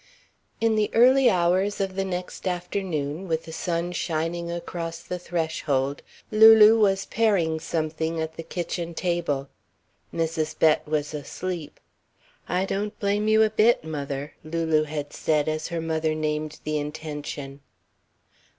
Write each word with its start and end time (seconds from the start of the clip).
In 0.59 0.73
the 0.75 0.89
early 0.95 1.29
hours 1.29 1.79
of 1.79 1.93
the 1.93 2.03
next 2.03 2.47
afternoon 2.47 3.27
with 3.27 3.43
the 3.43 3.51
sun 3.53 3.91
shining 3.91 4.49
across 4.49 4.99
the 5.03 5.19
threshold, 5.19 6.01
Lulu 6.31 6.79
was 6.79 7.05
paring 7.05 7.59
something 7.59 8.19
at 8.19 8.35
the 8.35 8.41
kitchen 8.41 8.95
table. 8.95 9.47
Mrs. 10.11 10.57
Bett 10.57 10.87
was 10.87 11.13
asleep. 11.13 11.79
("I 12.49 12.65
don't 12.65 12.97
blame 12.99 13.27
you 13.27 13.43
a 13.43 13.51
bit, 13.51 13.83
mother," 13.83 14.33
Lulu 14.43 14.85
had 14.85 15.13
said, 15.13 15.47
as 15.47 15.67
her 15.67 15.79
mother 15.81 16.15
named 16.15 16.61
the 16.63 16.79
intention.) 16.79 17.59